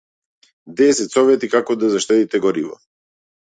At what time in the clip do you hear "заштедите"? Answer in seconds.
1.97-2.43